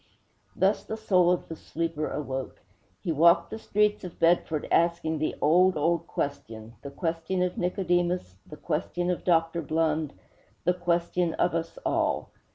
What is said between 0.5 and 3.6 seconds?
Thus the soul of the sleeper awoke. He walked the